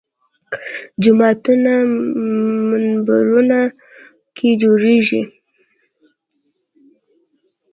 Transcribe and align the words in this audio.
جوماتونو 1.01 1.73
منبرونو 2.69 3.61
کې 4.35 4.47
جوړېږي 4.61 5.21